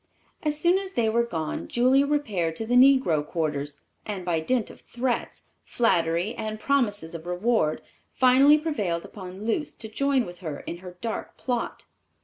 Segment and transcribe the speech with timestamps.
[0.41, 4.71] As soon as they were gone Julia repaired to the negro quarters and, by dint
[4.71, 10.61] of threats, flattery and promises of reward, finally prevailed upon Luce to join with her
[10.61, 11.85] in her dark plot.